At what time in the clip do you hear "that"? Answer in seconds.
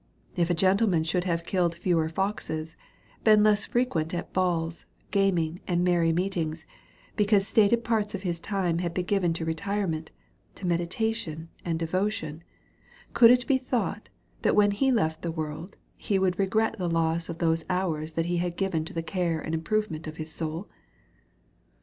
14.41-14.55, 18.13-18.25